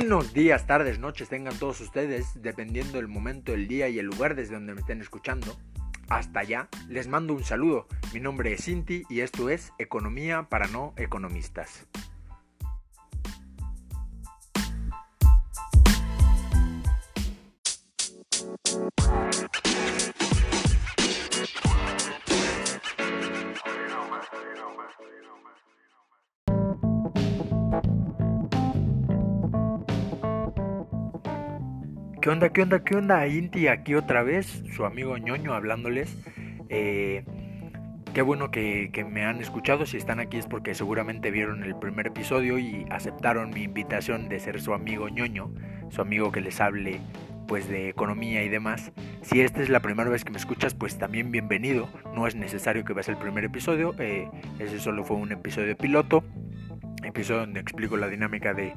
[0.00, 4.36] Buenos días, tardes, noches tengan todos ustedes, dependiendo del momento, el día y el lugar
[4.36, 5.56] desde donde me estén escuchando.
[6.08, 7.88] Hasta allá, les mando un saludo.
[8.14, 11.88] Mi nombre es Cinti y esto es Economía para no economistas.
[32.38, 33.26] Onda, qué onda, qué onda?
[33.26, 36.16] Inti aquí otra vez, su amigo ñoño hablándoles.
[36.68, 37.24] Eh,
[38.14, 39.86] qué bueno que, me han escuchado.
[39.86, 44.38] Si están aquí es porque seguramente vieron el primer episodio y aceptaron mi invitación de
[44.38, 45.52] ser su amigo ñoño,
[45.90, 47.00] su amigo que les hable
[47.48, 48.92] pues de economía y demás.
[49.22, 51.88] Si esta es la primera vez que me escuchas, pues también bienvenido.
[52.14, 53.96] No es necesario que veas el primer episodio.
[53.98, 54.28] Eh,
[54.60, 56.22] ese solo fue un episodio piloto.
[57.02, 58.74] Episodio donde explico la dinámica de,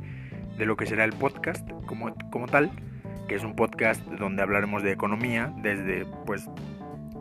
[0.57, 2.71] de lo que será el podcast como, como tal
[3.31, 6.49] que es un podcast donde hablaremos de economía, desde pues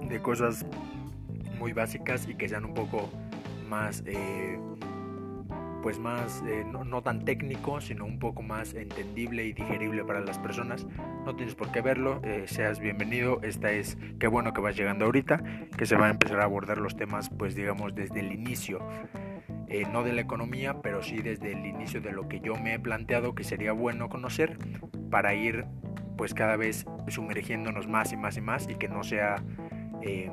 [0.09, 0.67] de cosas
[1.61, 3.09] muy básicas y que sean un poco
[3.69, 4.59] más eh,
[5.85, 10.37] pues más eh, no, tan técnico sino un poco más entendible y digerible para las
[10.41, 10.85] personas.
[11.25, 13.41] No tienes por qué verlo eh, seas bienvenido.
[13.45, 15.41] Esta es qué bueno que vas llegando ahorita
[15.79, 18.81] que se van a empezar a abordar los temas pues digamos desde el inicio
[19.93, 22.81] no de la economía pero sí desde el inicio de lo que yo me he
[22.81, 24.59] planteado que sería bueno conocer
[25.13, 25.67] para ir
[26.21, 29.43] pues cada vez sumergiéndonos más y más y más y que no sea
[30.03, 30.31] eh,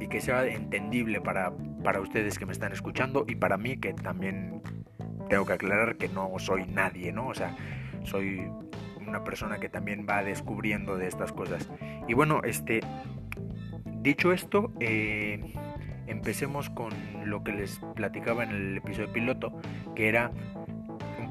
[0.00, 1.52] y que sea entendible para,
[1.84, 4.60] para ustedes que me están escuchando y para mí que también
[5.28, 7.28] tengo que aclarar que no soy nadie, ¿no?
[7.28, 7.56] O sea,
[8.02, 8.50] soy
[9.06, 11.70] una persona que también va descubriendo de estas cosas.
[12.08, 12.80] Y bueno, este,
[14.02, 15.54] dicho esto, eh,
[16.08, 16.92] empecemos con
[17.24, 19.52] lo que les platicaba en el episodio piloto,
[19.94, 20.32] que era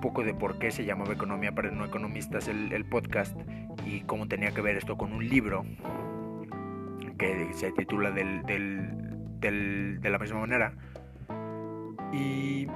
[0.06, 3.36] poco de por qué se llamaba Economía para no economistas el, podcast
[3.88, 5.66] y cómo tenía que ver esto con un libro
[7.18, 8.44] que se titula del,
[9.42, 10.74] de la misma manera.
[12.14, 12.68] Y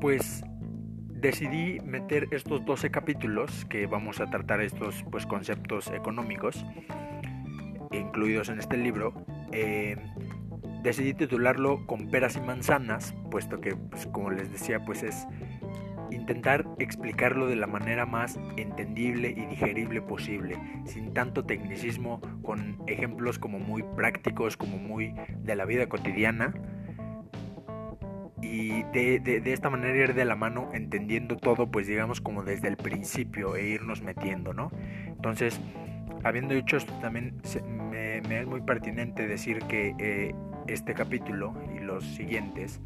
[0.00, 0.44] pues
[1.08, 6.64] decidí meter estos 12 capítulos que vamos a tratar estos pues, conceptos económicos
[7.90, 9.12] incluidos en este libro.
[9.50, 9.96] Eh,
[10.82, 15.26] decidí titularlo con peras y manzanas, puesto que, pues, como les decía, pues es
[16.10, 23.38] intentar explicarlo de la manera más entendible y digerible posible, sin tanto tecnicismo, con ejemplos
[23.38, 26.54] como muy prácticos, como muy de la vida cotidiana.
[28.42, 32.68] Y de, de esta manera ir de la mano entendiendo todo, pues digamos como desde
[32.68, 34.72] el principio e irnos metiendo, ¿no?
[35.06, 35.60] Entonces,
[36.24, 37.40] habiendo dicho esto, también
[37.90, 40.34] me, es muy pertinente decir que eh,
[40.66, 42.80] este capítulo y los siguientes,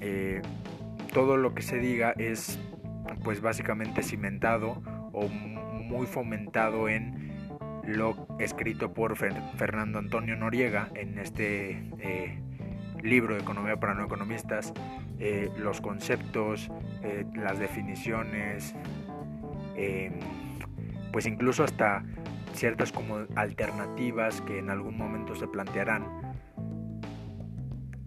[0.00, 0.42] eh,
[1.12, 2.58] todo lo que se diga es
[3.24, 7.48] pues básicamente cimentado o muy fomentado en
[7.84, 12.38] lo escrito por Fernando Antonio Noriega en este eh,
[13.02, 14.74] libro Economía para no economistas,
[15.56, 16.70] los conceptos,
[17.34, 18.74] las definiciones,
[21.12, 22.04] pues incluso hasta
[22.54, 26.27] ciertas como alternativas que en algún momento se plantearán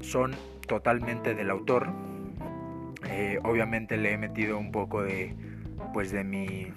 [0.02, 0.36] son
[0.68, 1.90] totalmente del autor.
[3.10, 5.36] Eh, obviamente le he metido un poco de,
[5.94, 6.68] pues de mi,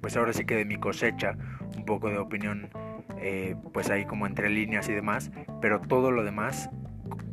[0.00, 1.36] pues ahora sí que de mi cosecha,
[1.76, 2.68] un poco de opinión,
[3.18, 6.70] eh, pues ahí como entre líneas y demás, pero todo lo demás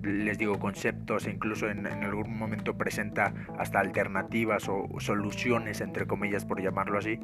[0.04, 6.46] les digo conceptos e incluso en, algún momento presenta hasta alternativas o soluciones entre comillas
[6.46, 7.20] por llamarlo así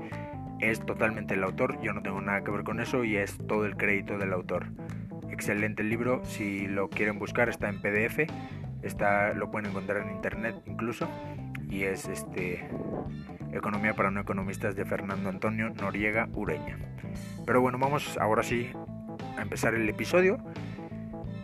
[0.59, 3.65] es totalmente el autor yo no tengo nada que ver con eso y es todo
[3.65, 4.67] el crédito del autor
[5.31, 8.31] excelente libro si lo quieren buscar está en PDF
[8.81, 11.07] está lo pueden encontrar en internet incluso
[11.69, 12.69] y es este
[13.53, 16.77] Economía para no economistas de Fernando Antonio Noriega Ureña
[17.45, 18.69] pero bueno vamos ahora sí
[19.37, 20.37] a empezar el episodio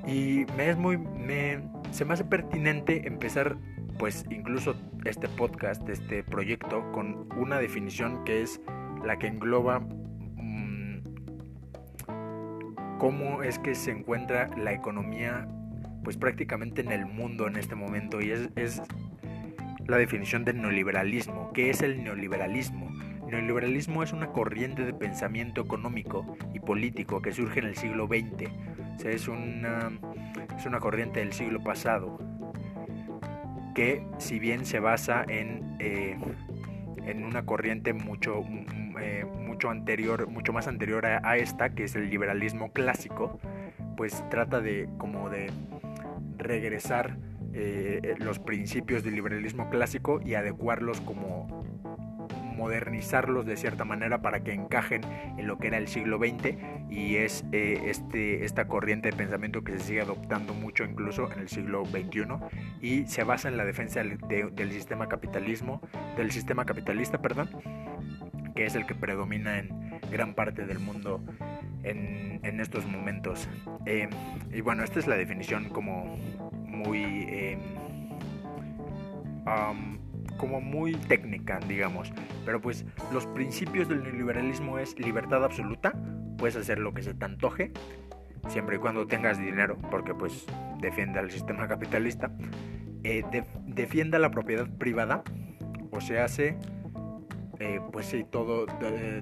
[0.05, 0.97] y me es muy.
[0.97, 1.61] Me,
[1.91, 3.57] se me hace pertinente empezar,
[3.97, 4.75] pues, incluso
[5.05, 8.61] este podcast, este proyecto, con una definición que es
[9.05, 9.81] la que engloba
[13.03, 15.45] cómo es que se encuentra la economía,
[16.05, 18.21] pues, prácticamente en el mundo en este momento.
[18.21, 18.81] Y es, es
[19.85, 21.51] la definición del neoliberalismo.
[21.51, 22.89] ¿Qué es el neoliberalismo?
[23.25, 28.07] El neoliberalismo es una corriente de pensamiento económico y político que surge en el siglo
[28.07, 28.49] XX
[29.03, 29.91] es una,
[30.57, 32.19] es una corriente del siglo pasado
[33.75, 36.17] que si bien se basa en, eh,
[37.05, 38.41] en una corriente mucho,
[39.03, 43.39] eh, mucho anterior, mucho más anterior a, esta, que es el liberalismo clásico,
[43.97, 45.51] pues trata de como de
[46.37, 47.17] regresar
[47.53, 51.63] eh, los principios del liberalismo clásico y adecuarlos como
[52.53, 55.01] modernizarlos de cierta manera para que encajen
[55.37, 56.55] en lo que era el siglo XX
[56.89, 61.39] y es eh, este, esta corriente de pensamiento que se sigue adoptando mucho incluso en
[61.39, 62.25] el siglo XXI
[62.81, 64.17] y se basa en la defensa del,
[64.55, 65.81] del sistema capitalismo,
[66.15, 67.49] del sistema capitalista, perdón,
[68.55, 71.21] que es el que predomina en gran parte del mundo
[71.83, 73.47] en, en estos momentos.
[73.85, 74.09] Eh,
[74.51, 76.17] y bueno, esta es la definición como
[76.65, 77.03] muy...
[77.03, 77.57] Eh,
[80.37, 82.11] como muy técnica, digamos.
[82.45, 85.93] Pero pues los principios del neoliberalismo es libertad absoluta,
[86.37, 87.71] puedes hacer lo que se te antoje,
[88.47, 90.45] siempre y cuando tengas dinero, porque pues
[90.79, 92.31] defiende al sistema capitalista.
[93.03, 93.23] Eh,
[93.67, 95.23] defienda la propiedad privada,
[95.91, 96.57] o se hace,
[97.63, 98.65] eh, pues sí, todo,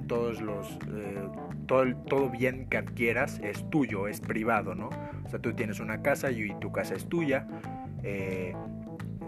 [0.08, 1.30] todos los, eh,
[1.68, 4.90] todo, todo bien que adquieras es tuyo, es privado, ¿no?
[5.24, 7.48] O sea, tú tienes una casa y tu casa es tuya.
[8.02, 8.56] Eh,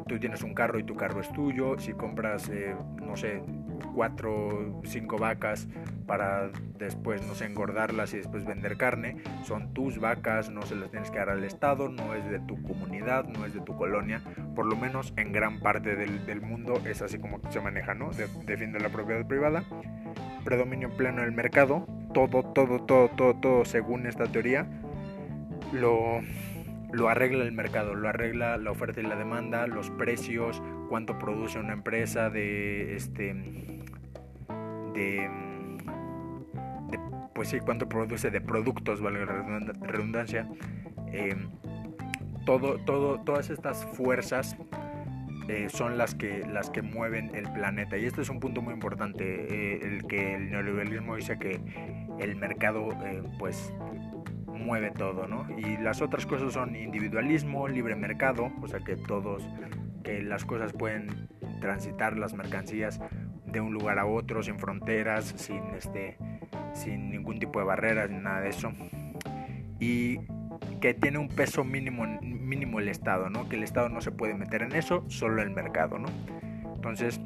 [0.08, 2.76] tú tienes un carro y tu carro es tuyo, si compras, eh,
[3.06, 3.44] no sé,
[3.94, 5.68] cuatro, cinco vacas
[6.06, 10.92] para después, no sé, engordarlas y después vender carne, son tus vacas, no se las
[10.92, 14.22] tienes que dar al Estado, no es de tu comunidad, no es de tu colonia,
[14.56, 18.12] por lo menos en gran parte del, mundo es así como se maneja, ¿no?
[18.46, 19.64] defiende la propiedad privada,
[20.44, 24.68] predominio pleno del mercado, todo, todo, todo, todo, todo según esta teoría,
[25.72, 26.22] lo
[26.94, 31.60] lo arregla el mercado, lo arregla la oferta y la demanda, los precios, cuánto produce
[31.60, 33.34] una empresa de este
[34.94, 35.30] de,
[37.34, 40.48] pues sí, cuánto produce de productos, valga la redundancia.
[41.08, 41.50] Em,
[42.46, 44.58] todo, todo, todas estas fuerzas
[45.50, 47.98] eh, son las que, las que mueven el planeta.
[47.98, 51.60] Y este es un punto muy importante, eh, el que el neoliberalismo dice que
[52.20, 53.74] el mercado eh, pues
[54.48, 55.46] mueve todo, ¿no?
[55.58, 59.44] Y las otras cosas son individualismo, libre mercado, o sea que todos,
[60.04, 61.30] que las cosas pueden
[61.62, 63.00] transitar las mercancías
[63.46, 66.18] de un lugar a otro sin fronteras, sin este,
[66.74, 68.72] sin ningún tipo de barreras ni nada de eso.
[69.80, 70.20] Y
[70.82, 73.48] que tiene un peso mínimo, mínimo el Estado, ¿no?
[73.48, 76.10] Que el Estado no se puede meter en eso, solo el mercado, ¿no?
[76.76, 77.22] Entonces,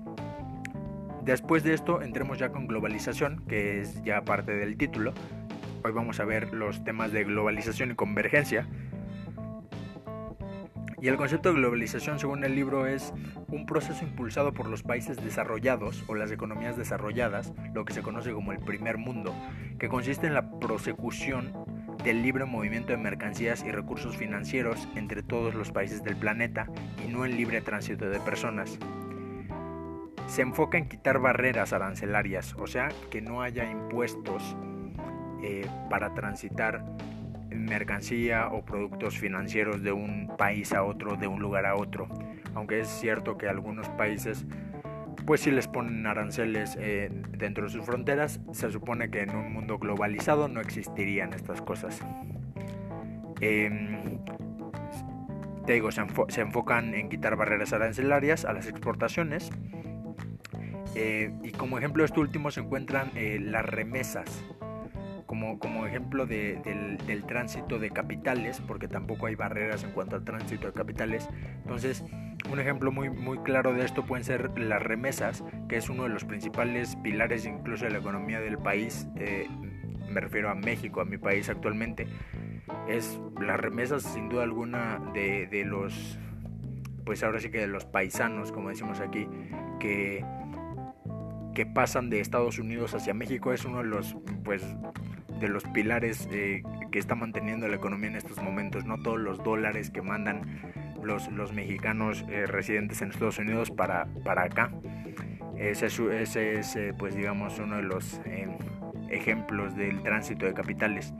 [1.23, 5.13] después de esto entremos ya con globalización, que es ya parte del título,
[5.83, 8.68] Hoy vamos a ver los temas de globalización y convergencia.
[11.07, 13.13] Y el concepto de globalización, según el libro, es
[13.48, 18.33] un proceso impulsado por los países desarrollados o las economías desarrolladas, lo que se conoce
[18.33, 19.33] como el primer mundo,
[19.80, 21.54] que consiste en la prosecución
[22.04, 26.68] del libre movimiento de mercancías y recursos financieros entre todos los países del planeta
[27.01, 28.77] y no en libre tránsito de personas.
[30.27, 34.57] Se enfoca en quitar barreras arancelarias, o sea, que no haya impuestos
[35.42, 36.83] eh, para transitar
[37.49, 42.07] mercancía o productos financieros de un país a otro, de un lugar a otro.
[42.55, 44.45] Aunque es cierto que algunos países
[45.27, 49.51] pues si les ponen aranceles eh, dentro de sus fronteras, se supone que en un
[49.51, 51.99] mundo globalizado no existirían estas cosas.
[53.41, 54.19] Em,
[55.65, 59.49] te digo, se, enfocan en quitar barreras arancelarias a las exportaciones.
[60.95, 64.41] Eh, y como ejemplo de esto último se encuentran las remesas
[65.27, 66.97] como, ejemplo del,
[67.27, 71.30] tránsito de capitales, porque tampoco hay barreras en cuanto al tránsito de capitales.
[71.61, 72.04] Entonces,
[72.49, 76.09] un ejemplo muy, muy claro de esto pueden ser las remesas, que es uno de
[76.09, 79.07] los principales pilares incluso de la economía del país.
[79.18, 79.47] Eh,
[80.09, 82.07] me refiero a México, a mi país actualmente.
[82.87, 86.18] Es las remesas sin duda alguna de, de los,
[87.06, 89.28] pues ahora sí que de los paisanos, como decimos aquí,
[89.80, 90.23] que
[91.57, 94.63] que pasan de Estados Unidos hacia México es uno de los pues
[95.39, 99.44] de los pilares eh, que está manteniendo la economía en estos momentos, no todos los
[99.44, 100.41] dólares que mandan
[101.03, 104.71] los, los mexicanos eh, residentes en Estados Unidos para, para acá.
[105.57, 108.21] Ese, ese es, eh, pues digamos, uno de los
[109.09, 111.13] ejemplos del tránsito de capitales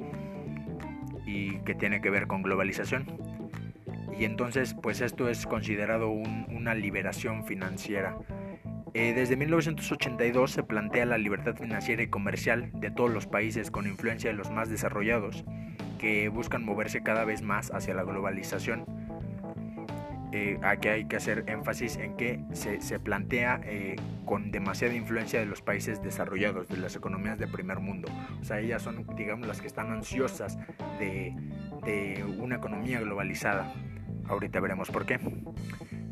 [1.26, 3.06] y que tiene que ver con globalización.
[4.18, 8.18] Y entonces, pues esto es considerado una liberación financiera
[9.00, 13.86] eh, desde 1982 se plantea la libertad financiera y comercial de todos los países con
[13.86, 15.46] influencia de los más desarrollados,
[16.00, 18.86] que buscan moverse cada vez más hacia la globalización.
[20.32, 25.46] Eh, aquí hay que hacer énfasis en que se, plantea eh, con demasiada influencia de
[25.46, 28.10] los países desarrollados, de las economías de primer mundo.
[28.42, 30.58] O sea, ellas son, digamos, las que están ansiosas
[30.98, 31.36] de,
[31.86, 33.72] de una economía globalizada.
[34.28, 35.20] Ahorita veremos por qué.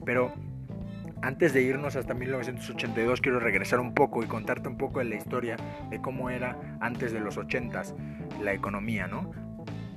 [0.05, 0.35] Pero
[1.25, 5.15] antes de irnos hasta 1982 quiero regresar un poco y contarte un poco de la
[5.15, 5.57] historia
[5.89, 7.95] de cómo era antes de los 80s
[8.41, 9.31] la economía, ¿no?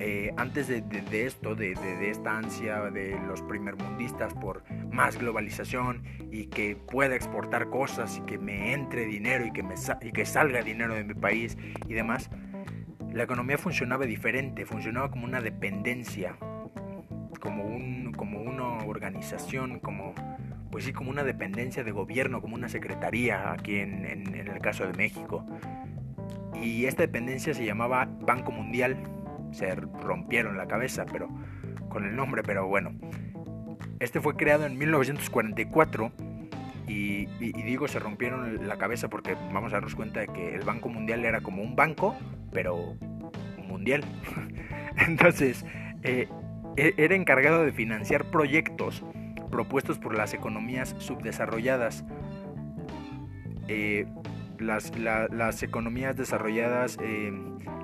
[0.00, 1.74] eh, antes de, esto, de,
[2.08, 8.38] esta ansia de los primermundistas por más globalización y que pueda exportar cosas y que
[8.38, 12.30] me entre dinero y que, me, y que salga dinero de mi país y demás,
[13.12, 16.36] la economía funcionaba diferente, funcionaba como una dependencia,
[17.40, 20.14] como, un, como una organización, como,
[20.70, 24.86] pues sí, como una dependencia de gobierno, como una secretaría aquí en, en el caso
[24.86, 25.44] de México.
[26.60, 28.96] Y esta dependencia se llamaba Banco Mundial
[29.52, 31.28] se rompieron la cabeza, pero
[31.88, 32.92] con el nombre, pero bueno.
[34.00, 36.12] Este fue creado en 1944
[36.86, 40.88] y, digo se rompieron la cabeza porque vamos a darnos cuenta de que el Banco
[40.88, 42.16] Mundial era como un banco,
[42.52, 42.96] pero
[43.66, 44.04] mundial.
[45.06, 45.66] Entonces,
[46.02, 46.28] eh,
[46.76, 49.04] e, era encargado de financiar proyectos
[49.48, 52.04] propuestos por las economías subdesarrolladas.
[53.68, 54.06] Eh,
[54.58, 57.32] las, economías desarrolladas eh,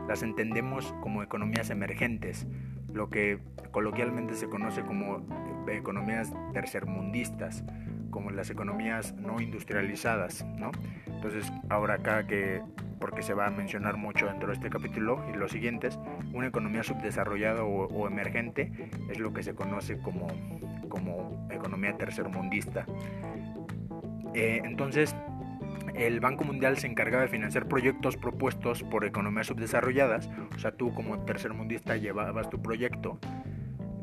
[0.08, 2.46] las entendemos como economías emergentes,
[2.92, 3.38] lo que
[3.70, 5.26] coloquialmente se conoce como
[5.68, 7.64] economías tercermundistas,
[8.10, 10.70] como las economías no industrializadas, ¿no?
[11.06, 12.62] Entonces, ahora acá que
[13.04, 15.98] porque se va a mencionar mucho dentro de este capítulo y los siguientes,
[16.32, 18.72] una economía subdesarrollada o, emergente
[19.10, 20.26] es lo que se conoce como,
[20.94, 22.86] como economía tercermundista.
[24.32, 25.16] Eh, entonces,
[25.96, 30.94] el Banco Mundial se encargaba de financiar proyectos propuestos por economías subdesarrolladas, o sea, tú
[30.94, 33.18] como tercermundista llevabas tu proyecto.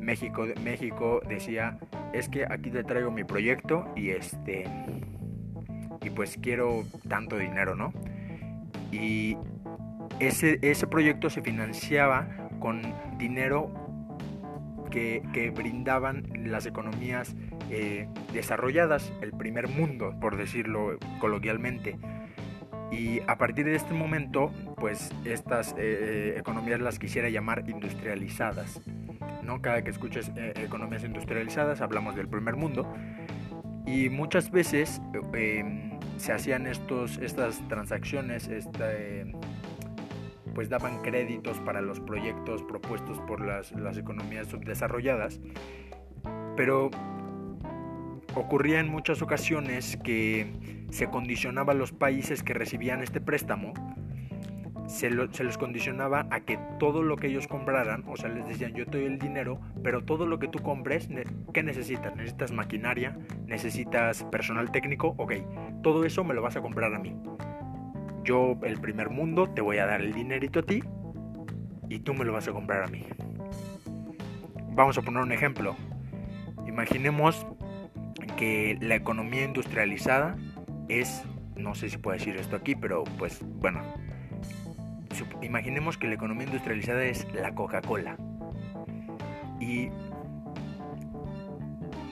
[0.02, 1.80] México, México decía,
[2.12, 4.66] es que aquí te traigo mi proyecto y este
[6.04, 7.94] y pues quiero tanto dinero, ¿no?
[8.92, 9.38] Y
[10.20, 12.28] ese, ese proyecto se financiaba
[12.60, 12.82] con
[13.18, 13.81] dinero
[14.92, 17.36] que, brindaban las economías
[17.72, 21.98] eh, desarrolladas, el primer mundo, por decirlo coloquialmente.
[22.92, 28.82] Y a partir de este momento, pues estas eh, economías las quisiera llamar industrializadas.
[29.44, 29.62] ¿no?
[29.62, 32.94] Cada que escuches eh, economías industrializadas hablamos del primer mundo.
[33.86, 35.02] Y muchas veces
[35.34, 38.50] em, se hacían estos, estas transacciones,
[40.54, 45.40] pues daban créditos para los proyectos propuestos por las, las economías subdesarrolladas.
[46.56, 46.92] Pero
[48.34, 53.74] Ocurría en muchas ocasiones que se condicionaba a los países que recibían este préstamo,
[54.88, 58.86] se, les condicionaba a que todo lo que ellos compraran, o sea, les decían yo
[58.86, 61.10] te doy el dinero, pero todo lo que tú compres,
[61.54, 62.16] ¿qué necesitas?
[62.16, 63.18] ¿Necesitas maquinaria?
[63.48, 65.14] ¿Necesitas personal técnico?
[65.18, 65.34] Ok,
[65.84, 67.16] todo eso me lo vas a comprar a mí.
[68.24, 70.84] Yo, el primer mundo, te voy a dar el dinerito a ti
[71.90, 73.06] y tú me lo vas a comprar a mí.
[74.74, 75.76] Vamos a poner un ejemplo.
[76.68, 77.46] Imaginemos
[78.38, 80.38] que la economía industrializada
[80.88, 81.24] es,
[81.56, 83.82] no sé si puedo decir esto aquí, pero pues bueno,
[85.42, 88.18] imaginemos que la economía industrializada es la Coca-Cola.
[89.60, 89.90] Y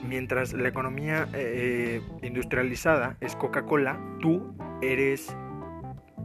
[0.06, 5.34] mientras la economía eh, industrializada es Coca-Cola, tú eres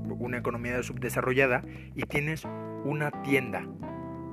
[0.09, 1.63] una economía subdesarrollada
[1.95, 2.45] y tienes
[2.83, 3.65] una tienda,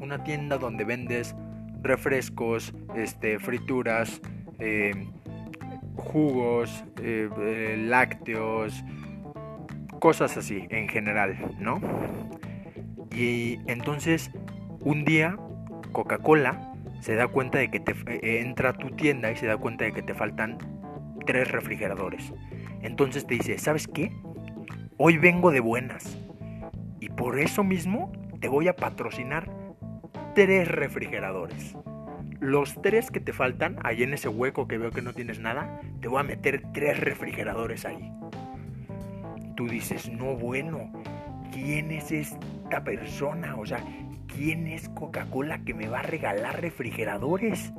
[0.00, 1.35] una tienda donde vendes
[1.83, 4.21] refrescos, este, frituras,
[4.59, 4.93] eh,
[5.97, 8.85] jugos, eh, eh, lácteos,
[10.00, 11.81] cosas así en general, ¿no?
[13.14, 14.31] Y entonces
[14.81, 15.37] un día
[15.93, 19.85] Coca-Cola se da cuenta de que te entra a tu tienda y se da cuenta
[19.85, 20.59] de que te faltan
[21.26, 22.33] tres refrigeradores.
[22.83, 24.12] Entonces te dice, ¿sabes qué?
[24.99, 26.18] Hoy vengo de buenas.
[27.00, 29.50] Y por eso mismo te voy a patrocinar
[30.34, 31.76] tres refrigeradores.
[32.40, 35.80] Los tres que te faltan, ahí en ese hueco que veo que no tienes nada,
[36.00, 38.12] te voy a meter tres refrigeradores ahí.
[39.56, 40.92] Tú dices, no bueno,
[41.52, 43.56] ¿quién es esta persona?
[43.56, 43.82] O sea,
[44.26, 47.72] ¿quién es Coca-Cola que me va a regalar refrigeradores?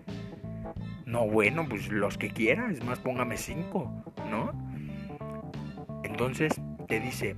[1.06, 3.92] No, bueno, pues los que quieras, más, póngame cinco,
[4.32, 4.52] ¿no?
[6.04, 7.36] Entonces te dice,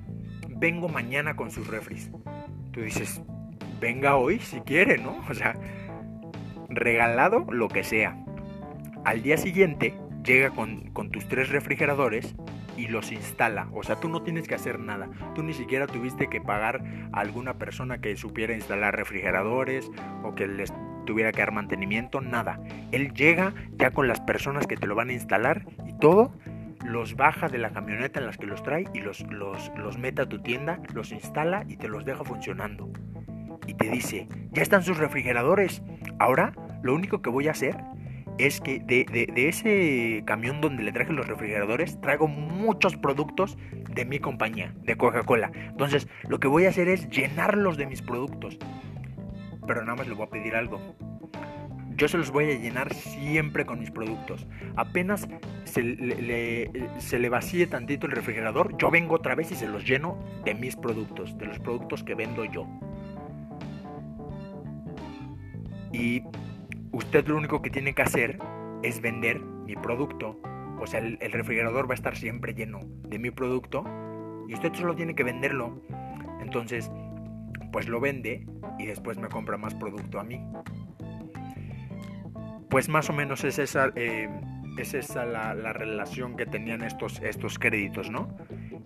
[0.49, 2.11] vengo mañana con sus refris.
[2.71, 3.21] Tú dices,
[3.79, 5.23] venga hoy si quiere, ¿no?
[5.29, 5.55] O sea,
[6.69, 8.17] regalado lo que sea.
[9.03, 12.35] Al día siguiente llega con, tus tres refrigeradores
[12.77, 13.69] y los instala.
[13.73, 15.09] O sea, tú no tienes que hacer nada.
[15.35, 16.83] Tú ni siquiera tuviste que pagar
[17.13, 19.89] a alguna persona que supiera instalar refrigeradores
[20.23, 20.73] o que les
[21.05, 22.59] tuviera que dar mantenimiento, nada.
[22.91, 26.33] Él llega ya con las personas que te lo van a instalar y todo,
[26.85, 30.21] los baja de la camioneta en las que los trae y los, los, los mete
[30.21, 32.89] a tu tienda, los instala y te los deja funcionando.
[33.67, 35.81] Y te dice, ya están sus refrigeradores.
[36.19, 37.75] Ahora lo único que voy a hacer
[38.37, 43.57] es que de, ese camión donde le traje los refrigeradores, traigo muchos productos
[43.93, 45.51] de mi compañía, de Coca-Cola.
[45.55, 48.57] Entonces, lo que voy a hacer es llenarlos de mis productos.
[49.67, 50.79] pero nada más le voy a pedir algo.
[51.95, 54.45] Yo se los voy a llenar siempre con mis productos.
[54.75, 55.27] Apenas
[55.63, 60.55] se le, vacíe tantito el refrigerador, yo vengo otra vez y se los lleno de
[60.55, 62.67] mis productos, de los productos que vendo yo.
[65.93, 66.23] Y
[66.91, 68.39] usted lo único que tiene que hacer
[68.83, 70.37] es vender mi producto.
[70.81, 73.85] O sea, el, refrigerador va a estar siempre lleno de mi producto
[74.49, 75.81] y usted solo tiene que venderlo.
[76.41, 76.91] Entonces,
[77.71, 78.45] pues lo vende
[78.77, 80.45] y después me compra más producto a mí.
[82.69, 84.29] Pues más o menos es esa, eh,
[84.77, 88.27] es esa la, relación que tenían estos, estos créditos, ¿no?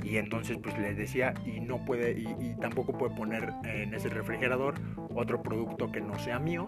[0.04, 4.76] Y entonces pues les decía, y no puede, y, tampoco puede poner en ese refrigerador
[5.14, 6.68] otro producto que no sea mío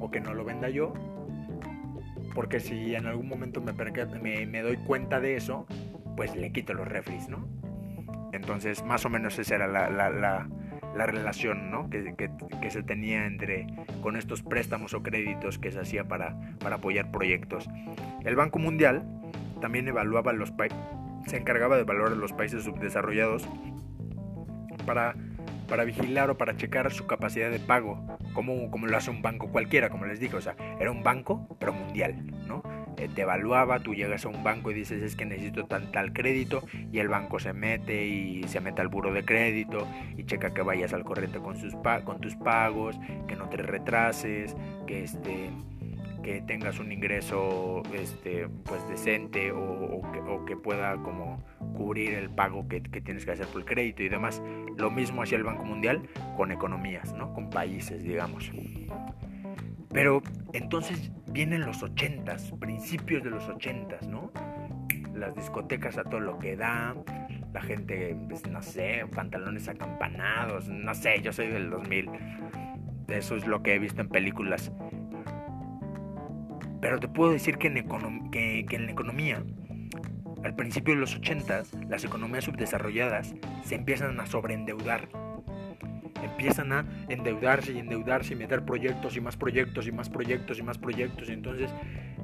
[0.00, 0.92] o que no lo venda yo.
[2.34, 3.72] Porque si en algún momento me,
[4.20, 5.66] me, me doy cuenta de eso,
[6.16, 7.46] pues le quito los refris, ¿no?
[8.32, 10.48] Entonces, más o menos esa era la, la,
[11.04, 11.90] relación ¿no?
[11.90, 13.66] que, que, se tenía entre
[14.00, 17.68] con estos préstamos o créditos que se hacía para, para apoyar proyectos.
[18.24, 19.04] El Banco Mundial
[19.60, 20.52] también evaluaba los
[21.26, 23.46] se encargaba de evaluar los países subdesarrollados
[24.86, 25.16] para,
[25.68, 29.48] para vigilar o para checar su capacidad de pago, como, como lo hace un banco
[29.48, 32.62] cualquiera, como les dije, o sea, era un banco pero mundial, ¿no?
[32.98, 36.12] Eh, te evaluaba, tú llegas a un banco y dices es que necesito tal, tal
[36.12, 36.62] crédito
[36.92, 39.86] y el banco se mete y se mete al buro de crédito
[40.16, 41.74] y checa que vayas al corriente con, sus
[42.04, 42.98] con tus pagos,
[43.28, 45.50] que no te retrases, que este
[46.22, 50.02] que tengas un ingreso este pues decente o,
[50.44, 51.44] que, pueda como
[51.76, 54.42] cubrir el pago que, que, tienes que hacer por el crédito y demás.
[54.76, 58.50] Lo mismo hacia el Banco Mundial con economías no con países digamos
[59.92, 64.32] pero entonces vienen los ochentas, principios de los ochentas, ¿no?
[65.14, 66.94] Las discotecas a todo lo que da,
[67.52, 72.10] la gente, pues, no sé, pantalones acampanados, no sé, yo soy del 2000.
[73.08, 74.72] Eso es lo que he visto en películas.
[76.82, 79.42] Pero te puedo decir que en, que, en la economía,
[80.44, 85.08] al principio de los ochentas, las economías subdesarrolladas se empiezan a sobreendeudar
[86.22, 90.62] empiezan a endeudarse y endeudarse y meter proyectos y más proyectos y más proyectos y
[90.62, 91.28] más proyectos.
[91.28, 91.70] Y entonces,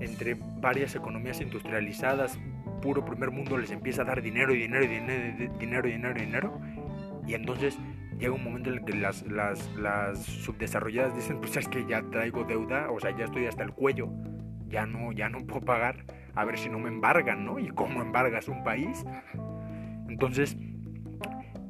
[0.00, 2.38] entre varias economías industrializadas,
[2.81, 6.20] puro primer mundo les empieza a dar dinero y dinero y dinero, y dinero y
[6.20, 6.61] dinero.
[7.26, 7.78] Y entonces
[8.18, 12.02] llega un momento en el que las, las, las subdesarrolladas dicen, pues es que ya
[12.11, 14.09] traigo deuda, o sea, ya estoy hasta el cuello,
[14.68, 17.59] ya no, ya no puedo pagar, a ver si no me embargan, ¿no?
[17.59, 19.05] ¿Y cómo embargas un país?
[20.09, 20.57] Entonces,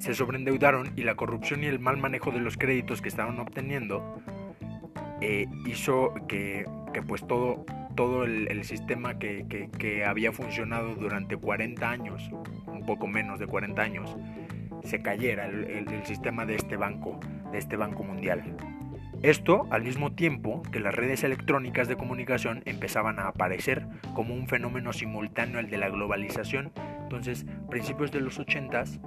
[0.03, 4.21] se sobreendeudaron y la corrupción y el mal manejo de los créditos que estaban obteniendo
[5.21, 6.67] eh, hizo que,
[7.07, 12.29] pues todo, todo el, sistema que, había funcionado durante 40 años,
[12.67, 14.17] un poco menos de 40 años,
[14.83, 17.21] se cayera el, el sistema de este banco,
[17.53, 18.57] de este banco mundial.
[19.23, 23.87] Esto al mismo tiempo que las redes electrónicas de comunicación empezaban a aparecer
[24.17, 26.73] como un fenómeno simultáneo al de la globalización.
[27.05, 28.99] Entonces, principios de los 80s,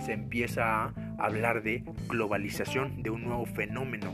[0.00, 4.12] se empieza a hablar de globalización, de un nuevo fenómeno,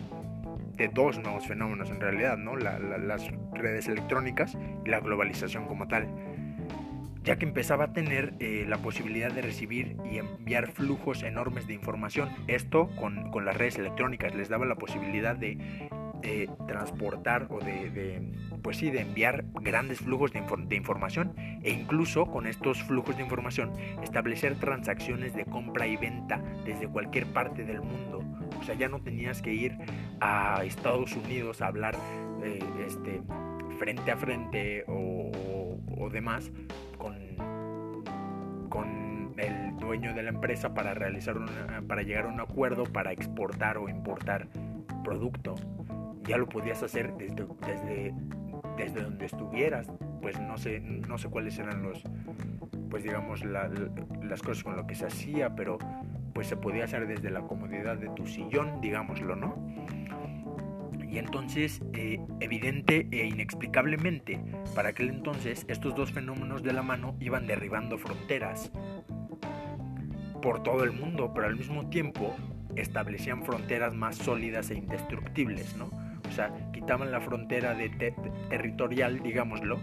[0.76, 2.56] de dos nuevos fenómenos en realidad, ¿no?
[2.56, 6.08] las redes electrónicas y la globalización como tal,
[7.24, 11.74] ya que empezaba a tener eh, la posibilidad de recibir y enviar flujos enormes de
[11.74, 12.30] información.
[12.48, 15.58] Esto con, con las redes electrónicas les daba la posibilidad de
[16.22, 18.32] de transportar o de,
[18.62, 23.72] pues sí, de enviar grandes flujos de, información e incluso con estos flujos de información
[24.02, 28.24] establecer transacciones de compra y venta desde cualquier parte del mundo.
[28.60, 29.76] O sea, ya no tenías que ir
[30.20, 31.96] a Estados Unidos a hablar
[32.42, 33.20] eh, este,
[33.78, 35.30] frente a frente o,
[35.98, 36.50] o demás
[36.98, 37.16] con,
[38.68, 43.12] con el dueño de la empresa para realizar una, para llegar a un acuerdo para
[43.12, 44.48] exportar o importar
[45.02, 45.54] producto
[46.24, 48.14] ya lo podías hacer desde, desde,
[48.76, 49.90] desde donde estuvieras.
[50.20, 52.02] Pues no sé, no sé cuáles eran los,
[52.90, 55.78] pues digamos, las cosas con lo que se hacía, pero
[56.32, 59.56] pues se podía hacer desde la comodidad de tu sillón, digámoslo, ¿no?
[61.10, 64.40] Y entonces, eh, evidente e inexplicablemente,
[64.74, 68.72] para aquel entonces, estos dos fenómenos de la mano iban derribando fronteras
[70.40, 72.34] por todo el mundo, pero al mismo tiempo
[72.76, 75.90] establecían fronteras más sólidas e indestructibles, ¿no?
[76.32, 77.90] Sea, quitaban la frontera de
[78.48, 79.78] territorial, digámoslo,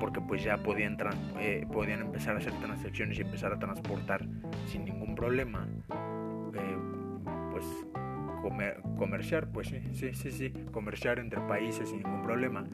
[0.00, 0.96] porque pues ya podían,
[1.38, 4.26] eh, podían empezar a hacer transacciones y empezar a transportar
[4.66, 5.66] sin ningún problema,
[6.54, 6.76] eh,
[7.50, 7.64] pues
[8.98, 12.64] comerciar, pues sí, sí, sí, sí, comerciar entre países sin ningún problema,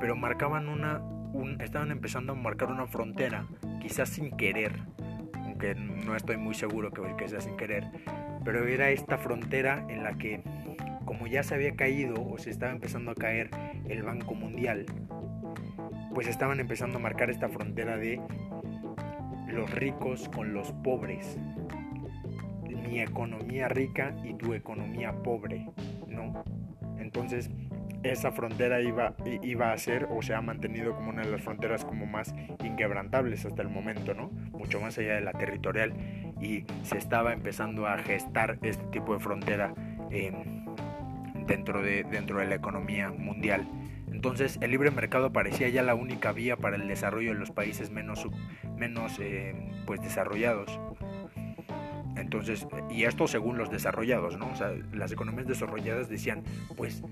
[0.00, 3.46] pero marcaban una, un, estaban empezando a marcar una frontera,
[3.80, 4.80] quizás sin querer,
[5.34, 7.84] aunque no estoy muy seguro que, que sea sin querer,
[8.44, 10.42] pero era esta frontera en la que
[11.12, 13.50] como ya se había caído o se estaba empezando a caer
[13.86, 14.86] el Banco Mundial,
[16.14, 18.18] pues estaban empezando a marcar esta frontera de
[19.46, 21.36] los ricos con los pobres.
[22.66, 25.68] Mi economía rica y tu economía pobre,
[26.08, 26.44] ¿no?
[26.96, 27.50] Entonces,
[28.04, 31.84] esa frontera iba, iba a ser o se ha mantenido como una de las fronteras
[31.84, 34.30] como más inquebrantables hasta el momento, ¿no?
[34.52, 35.92] Mucho más allá de la territorial
[36.40, 39.74] y se estaba empezando a gestar este tipo de frontera
[40.10, 40.51] em,
[41.46, 43.68] dentro, de, dentro de la economía mundial.
[44.10, 47.90] Entonces el libre mercado parecía ya la única vía para el desarrollo de los países
[47.90, 48.26] menos,
[48.76, 50.78] menos em, pues desarrollados.
[52.16, 54.50] Entonces, y esto según los desarrollados, ¿no?
[54.50, 56.44] O sea, las economías desarrolladas decían,
[56.76, 57.02] pues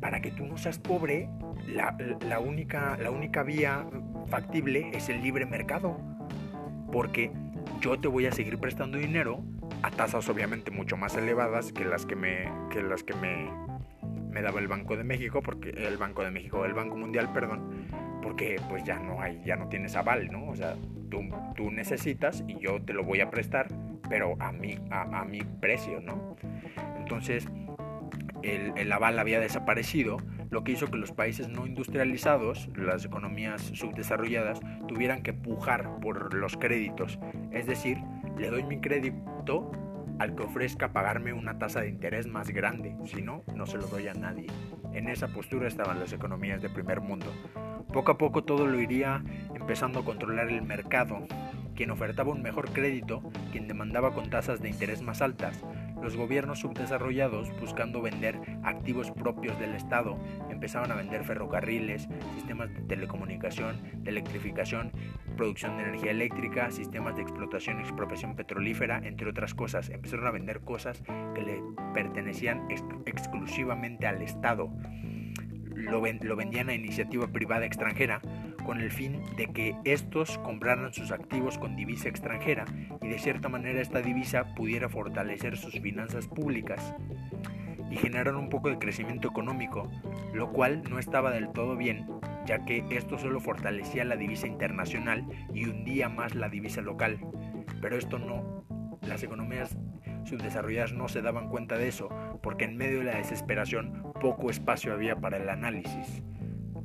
[0.00, 1.28] para que tú no seas pobre,
[1.66, 3.84] la, la, única, la única vía
[4.28, 5.98] factible es el libre mercado.
[6.92, 7.32] Porque
[7.80, 9.42] yo te voy a seguir prestando dinero
[9.82, 13.50] a tasas obviamente mucho más elevadas que las que me, que las que me,
[14.30, 17.88] me daba el Banco de México, porque el Banco de México, el Banco Mundial, perdón,
[18.22, 20.48] porque pues ya no hay, ya no tienes aval, ¿no?
[20.48, 20.74] O sea,
[21.10, 21.20] tú,
[21.54, 23.68] tú necesitas y yo te lo voy a prestar,
[24.08, 26.36] pero a mi, a, a mi precio, ¿no?
[26.98, 27.48] Entonces,
[28.42, 30.18] el, el aval había desaparecido
[30.50, 36.34] lo que hizo que los países no industrializados, las economías subdesarrolladas, tuvieran que pujar por
[36.34, 37.18] los créditos.
[37.52, 37.98] Es decir,
[38.38, 39.35] le doy mi crédito
[40.18, 43.86] al que ofrezca pagarme una tasa de interés más grande, si no, no se lo
[43.86, 44.46] doy a nadie.
[44.92, 47.26] En esa postura estaban las economías de primer mundo.
[47.92, 49.22] Poco a poco todo lo iría
[49.54, 51.26] empezando a controlar el mercado,
[51.74, 55.62] quien ofertaba un mejor crédito, quien demandaba con tasas de interés más altas,
[56.02, 60.18] los gobiernos subdesarrollados, buscando vender activos propios del Estado,
[60.50, 64.92] empezaban a vender ferrocarriles, sistemas de telecomunicación, de electrificación,
[65.36, 69.90] producción de energía eléctrica, sistemas de explotación y expropiación petrolífera, entre otras cosas.
[69.90, 71.02] Empezaron a vender cosas
[71.34, 71.62] que le
[71.94, 72.68] pertenecían
[73.06, 74.70] exclusivamente al Estado.
[75.74, 78.20] Lo, lo vendían a iniciativa privada extranjera
[78.66, 82.64] con el fin de que estos compraran sus activos con divisa extranjera
[83.00, 86.92] y de cierta manera esta divisa pudiera fortalecer sus finanzas públicas
[87.90, 89.88] y generar un poco de crecimiento económico,
[90.34, 92.06] lo cual no estaba del todo bien,
[92.44, 95.24] ya que esto solo fortalecía la divisa internacional
[95.54, 97.20] y hundía más la divisa local.
[97.80, 98.64] Pero esto no,
[99.02, 99.78] las economías
[100.24, 102.08] subdesarrolladas no se daban cuenta de eso,
[102.42, 106.24] porque en medio de la desesperación poco espacio había para el análisis.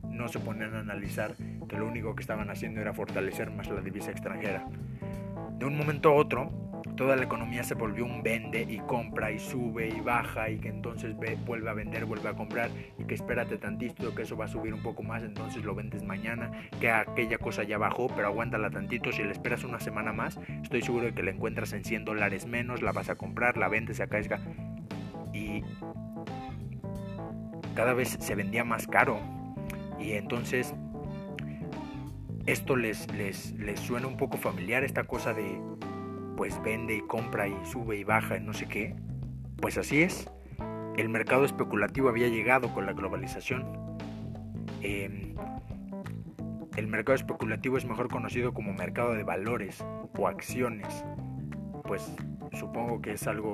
[0.03, 1.33] No se ponían a analizar
[1.77, 4.65] lo único que estaban haciendo era fortalecer más la divisa extranjera.
[5.57, 6.51] De un momento a otro,
[6.95, 10.69] toda la economía se volvió un vende y compra y sube y baja y que
[10.69, 14.47] entonces vuelve a vender, vuelve a comprar y que espérate tantito que eso va a
[14.47, 18.69] subir un poco más, entonces lo vendes mañana, que aquella cosa ya bajó, pero aguántala
[18.69, 22.05] tantito, si le esperas una semana más, estoy seguro de que la encuentras en 100
[22.05, 24.19] dólares menos, la vas a comprar, la vendes acá
[25.33, 25.63] y
[27.75, 29.19] cada vez se vendía más caro
[29.99, 30.75] y entonces
[32.45, 35.59] esto les, les, les suena un poco familiar, esta cosa de
[36.35, 38.95] pues vende y compra y sube y baja y no sé qué.
[39.57, 40.27] Pues así es.
[40.97, 43.63] El mercado especulativo había llegado con la globalización.
[44.81, 45.35] Em,
[46.75, 49.85] el mercado especulativo es mejor conocido como mercado de valores
[50.17, 51.05] o acciones.
[51.83, 52.11] Pues
[52.53, 53.53] supongo que es algo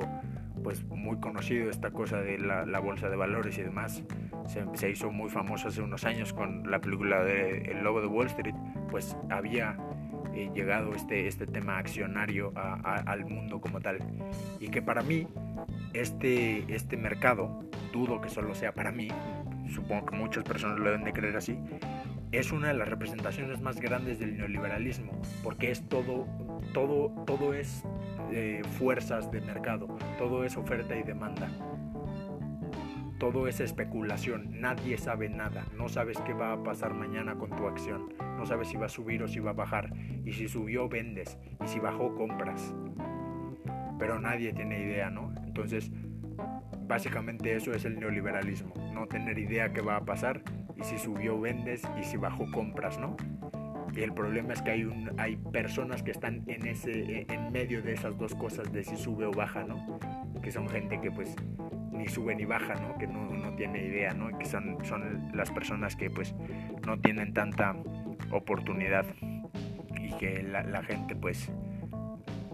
[0.67, 4.03] pues muy conocido esta cosa de la, bolsa de valores y demás.
[4.73, 8.27] Se, hizo muy famoso hace unos años con la película de El Lobo de Wall
[8.27, 8.53] Street,
[8.91, 9.77] pues había
[10.35, 12.51] eh, llegado este, este tema accionario
[12.83, 13.99] al mundo como tal.
[14.59, 15.25] Y que para mí,
[15.93, 19.07] este, este mercado, dudo que solo sea para mí,
[19.73, 21.57] supongo que muchas personas lo deben de creer así,
[22.33, 26.27] es una de las representaciones más grandes del neoliberalismo, porque es todo,
[26.73, 27.85] todo, todo es
[28.31, 29.87] eh, fuerzas de mercado,
[30.17, 31.49] todo es oferta y demanda.
[33.19, 37.65] Todo es especulación, nadie sabe nada, no sabes qué va a pasar mañana con tu
[37.65, 39.91] acción, no sabes si va a subir o si va a bajar,
[40.23, 42.75] y si subió vendes, y si bajó compras.
[43.97, 45.33] Pero nadie tiene idea, ¿no?
[45.47, 45.91] Entonces,
[46.87, 50.43] básicamente eso es el neoliberalismo, no tener idea qué va a pasar,
[50.75, 53.17] y si subió vendes, y si bajó compras, ¿no?
[53.97, 57.93] El problema es que hay, un, hay personas que están en, ese, en medio de
[57.93, 59.99] esas dos cosas de si sube o baja, ¿no?
[60.41, 61.35] Que son gente que pues
[61.91, 62.95] ni sube ni baja, ¿no?
[62.99, 64.37] Que no, no tiene idea, ¿no?
[64.37, 66.35] Que son, son las personas que pues
[66.85, 67.75] no tienen tanta
[68.31, 69.05] oportunidad
[69.99, 71.51] y que la, la gente pues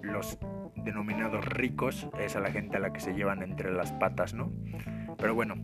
[0.01, 0.39] los
[0.77, 4.51] denominados ricos es a la gente a la que se llevan entre las patas, ¿no?
[5.17, 5.55] Pero bueno,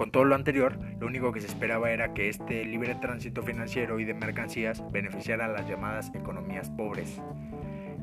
[0.00, 4.00] con todo lo anterior, lo único que se esperaba era que este libre tránsito financiero
[4.00, 7.20] y de mercancías beneficiara a las llamadas economías pobres.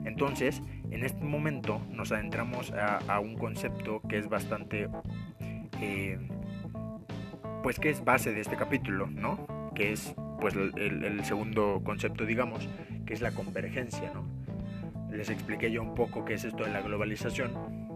[0.06, 4.90] Entonces, en este momento nos adentramos a, un concepto que es bastante
[5.82, 6.20] eh,
[7.64, 9.72] pues que es base de este capítulo, ¿no?
[9.74, 12.70] Que es pues el, segundo concepto, digamos,
[13.08, 14.24] que es la convergencia, ¿no?
[15.10, 17.87] Les expliqué yo un poco qué es esto de la globalización,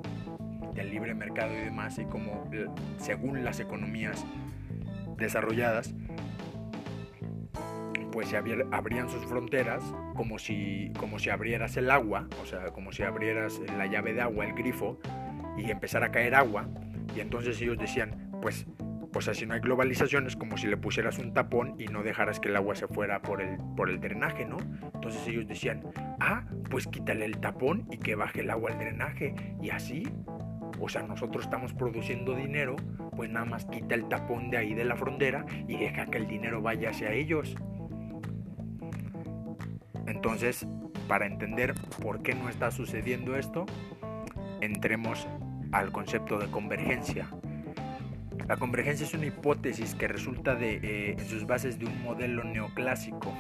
[0.73, 2.49] del libre mercado y demás, y cómo
[2.97, 4.25] según las economías
[5.17, 5.93] desarrolladas,
[8.11, 9.83] pues se abrían sus fronteras
[10.15, 14.21] como si, como si abrieras el agua, o sea, como si abrieras la llave de
[14.21, 14.99] agua, el grifo,
[15.57, 16.67] y empezara a caer agua,
[17.15, 18.65] y entonces ellos decían, pues
[19.11, 22.39] pues así no hay globalización, es como si le pusieras un tapón y no dejaras
[22.39, 24.57] que el agua se fuera por el, por el drenaje, ¿no?
[24.93, 25.83] Entonces ellos decían,
[26.19, 29.35] ah, pues quítale el tapón y que baje el agua al drenaje.
[29.61, 30.07] Y así,
[30.81, 32.75] o sea, nosotros estamos produciendo dinero,
[33.15, 36.27] pues nada más quita el tapón de ahí de la frontera y deja que el
[36.27, 37.55] dinero vaya hacia ellos.
[40.07, 40.67] Entonces,
[41.07, 43.65] para entender por qué no está sucediendo esto,
[44.59, 45.27] entremos
[45.71, 47.29] al concepto de convergencia.
[48.47, 52.43] La convergencia es una hipótesis que resulta de, eh, en sus bases de un modelo
[52.43, 53.31] neoclásico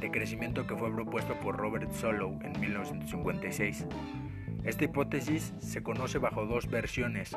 [0.00, 3.86] de crecimiento que fue propuesto por Robert Solow en 1956.
[4.64, 7.36] Esta hipótesis se conoce bajo dos versiones,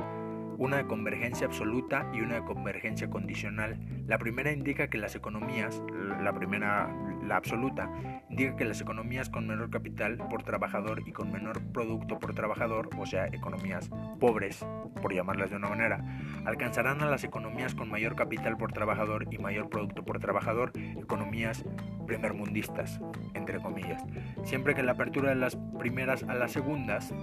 [0.58, 3.78] una de convergencia absoluta y una de convergencia condicional.
[4.08, 5.82] La primera indica que las economías,
[6.22, 6.90] la primera
[7.28, 7.92] la absoluta,
[8.30, 12.90] indica que las economías con menor capital por trabajador y con menor producto por trabajador,
[12.98, 14.66] o sea, economías pobres,
[15.02, 16.04] por llamarlas de una manera,
[16.46, 21.64] alcanzarán a las economías con mayor capital por trabajador y mayor producto por trabajador, economías
[22.06, 23.00] primermundistas,
[23.34, 24.04] entre comillas,
[24.44, 27.14] siempre que la apertura de las primeras a las segundas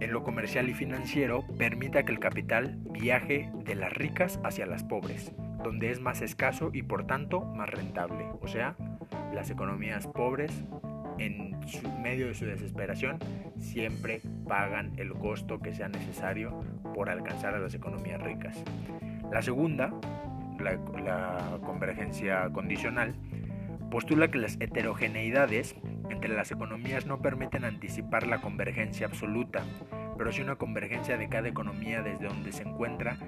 [0.00, 4.82] en lo comercial y financiero permita que el capital viaje de las ricas hacia las
[4.82, 5.32] pobres
[5.64, 8.26] donde es más escaso y por tanto más rentable.
[8.40, 8.76] O sea,
[9.34, 10.64] las economías pobres
[11.18, 11.58] en
[12.02, 13.18] medio de su desesperación
[13.58, 16.60] siempre pagan el costo que sea necesario
[16.94, 18.62] por alcanzar a las economías ricas.
[19.32, 19.92] La segunda,
[20.60, 23.16] la, la convergencia condicional,
[23.90, 25.76] postula que las heterogeneidades
[26.10, 29.62] entre las economías no permiten anticipar la convergencia absoluta,
[30.18, 33.18] pero sí una convergencia de cada economía desde donde se encuentra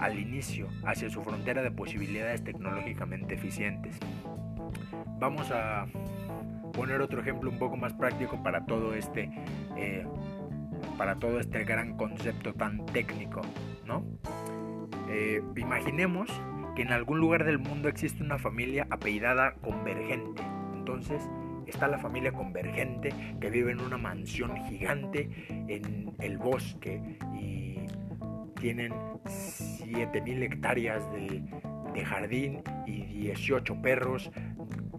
[0.00, 3.98] al inicio hacia su frontera de posibilidades tecnológicamente eficientes.
[5.18, 5.86] Vamos a
[6.72, 9.30] poner otro ejemplo un poco más práctico para todo este,
[9.76, 10.06] eh,
[10.96, 13.42] para todo este gran concepto tan técnico,
[13.84, 14.04] ¿no?
[15.08, 16.30] Eh, imaginemos
[16.74, 20.42] que en algún lugar del mundo existe una familia apellidada Convergente.
[20.72, 21.28] Entonces,
[21.66, 27.78] está la familia Convergente que vive en una mansión gigante en el bosque y
[28.60, 28.92] tienen
[29.24, 31.42] 7.000 hectáreas de,
[32.04, 34.30] jardín y 18 perros,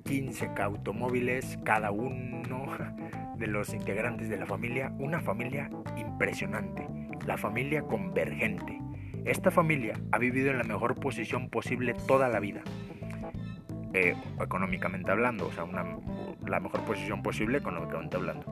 [0.03, 2.67] 15 automóviles, cada uno
[3.37, 6.85] de los integrantes de la familia, una familia impresionante,
[7.25, 8.79] la familia convergente.
[9.25, 12.61] Esta familia ha vivido en la mejor posición posible toda la vida,
[13.93, 18.45] eh, económicamente hablando, o sea, la mejor posición posible económicamente hablando,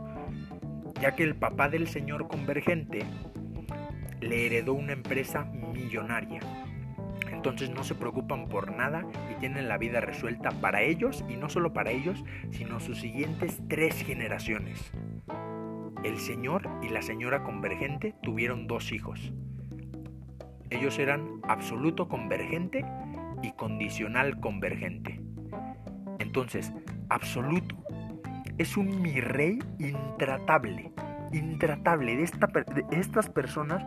[1.01, 3.05] ya que el papá del señor convergente
[4.21, 6.41] le heredó una empresa millonaria.
[7.31, 11.49] Entonces no se preocupan por nada y tienen la vida resuelta para ellos y no
[11.49, 14.91] solo para ellos, sino sus siguientes tres generaciones.
[16.03, 19.33] El señor y la señora convergente tuvieron dos hijos.
[20.69, 22.85] Ellos eran absoluto convergente
[23.41, 25.21] y condicional convergente.
[26.19, 26.73] Entonces,
[27.09, 27.75] absoluto
[28.57, 30.91] es un mi rey intratable
[31.31, 33.85] intratable de, esta, de estas personas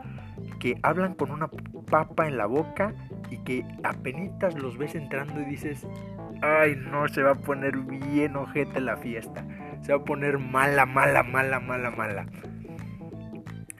[0.58, 1.48] que hablan con una
[1.90, 2.94] papa en la boca
[3.30, 5.86] y que apenas los ves entrando y dices,
[6.42, 9.44] ay no, se va a poner bien ojete la fiesta,
[9.80, 12.26] se va a poner mala, mala, mala, mala, mala.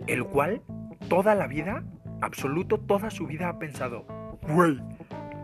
[0.07, 0.63] El cual
[1.09, 1.85] toda la vida,
[2.21, 4.07] absoluto, toda su vida ha pensado,
[4.49, 4.81] güey,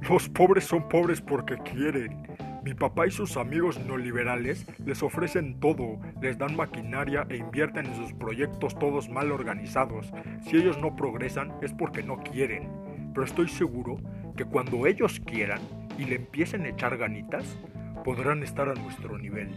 [0.09, 2.27] los pobres son pobres porque quieren.
[2.69, 7.97] Mi papá y sus amigos neoliberales les ofrecen todo, les dan maquinaria e invierten en
[7.97, 10.13] sus proyectos todos mal organizados.
[10.43, 12.69] Si ellos no progresan es porque no quieren.
[13.15, 13.97] Pero estoy seguro
[14.37, 15.63] que cuando ellos quieran
[15.97, 17.57] y le empiecen a echar ganitas,
[18.05, 19.49] podrán estar a nuestro nivel.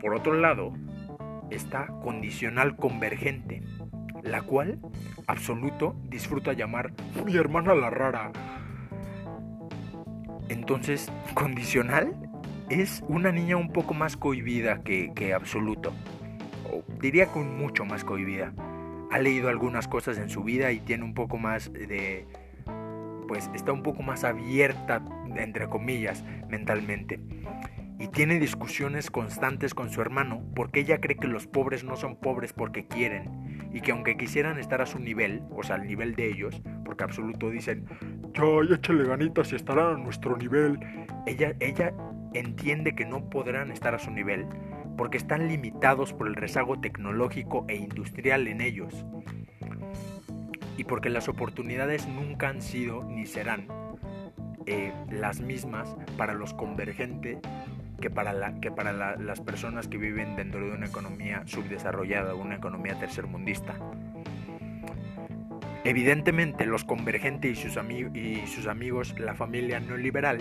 [0.00, 0.72] Por otro lado,
[1.50, 3.62] está condicional convergente,
[4.22, 4.78] la cual
[5.26, 6.92] absoluto disfruta llamar
[7.26, 8.32] mi hermana la rara
[10.48, 12.14] entonces, condicional
[12.70, 15.92] es una niña un poco más cohibida que, absoluto.
[16.72, 18.52] O diría con mucho más cohibida.
[19.10, 22.26] Ha leído algunas cosas en su vida y tiene un poco más de...
[23.28, 25.02] Pues está un poco más abierta,
[25.36, 27.20] entre comillas, mentalmente.
[27.98, 32.16] Y tiene discusiones constantes con su hermano porque ella cree que los pobres no son
[32.16, 36.14] pobres porque quieren, y que aunque quisieran estar a su nivel, o sea, al nivel
[36.14, 37.86] de ellos, porque Absoluto dicen,
[38.36, 40.78] ya, échale ganitas y estarán a nuestro nivel,
[41.26, 41.92] ella, ella
[42.34, 44.46] entiende que no podrán estar a su nivel
[44.96, 49.06] porque están limitados por el rezago tecnológico e industrial en ellos
[50.76, 53.68] y porque las oportunidades nunca han sido ni serán
[54.66, 57.38] eh, las mismas para los convergentes
[58.00, 62.98] que para, que para las personas que viven dentro de una economía subdesarrollada, una economía
[62.98, 63.74] tercermundista.
[65.86, 67.76] Evidentemente los convergentes y sus,
[68.66, 70.40] amigos, la familia neoliberal,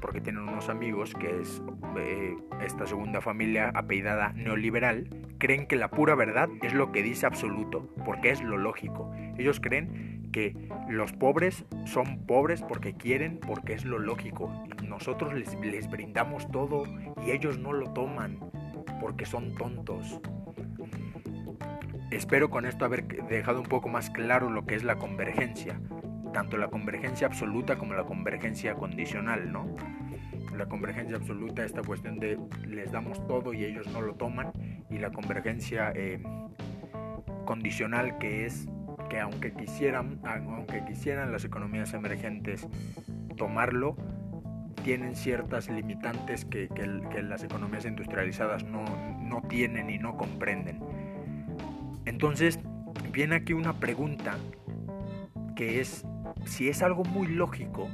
[0.00, 1.60] porque tienen unos amigos que es
[1.98, 7.26] eh, esta segunda familia apellidada neoliberal, creen que la pura verdad es lo que dice
[7.26, 9.12] absoluto, porque es lo lógico.
[9.36, 10.56] Ellos creen que
[10.88, 14.64] los pobres son pobres porque quieren, porque es lo lógico.
[14.82, 16.84] Nosotros les brindamos todo
[17.26, 18.40] y ellos no lo toman
[19.02, 20.18] porque son tontos.
[22.16, 25.78] Espero con esto haber dejado un poco más claro lo que es la convergencia,
[26.32, 29.66] tanto la convergencia absoluta como la convergencia condicional, ¿no?
[30.56, 34.50] La convergencia absoluta, esta cuestión de les damos todo y ellos no lo toman,
[34.88, 36.22] y la convergencia eh,
[37.44, 38.66] condicional que es
[39.10, 42.66] que aunque quisieran, aunque quisieran las economías emergentes
[43.36, 43.94] tomarlo,
[44.84, 48.84] tienen ciertas limitantes que, que, las economías industrializadas no,
[49.20, 50.80] no tienen y no comprenden.
[52.06, 52.58] Entonces,
[53.12, 54.36] viene aquí una pregunta
[55.54, 56.04] que es
[56.44, 57.88] si es algo muy lógico,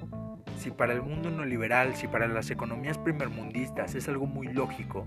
[0.59, 5.07] si para el mundo neoliberal, si para las economías primermundistas es algo muy lógico,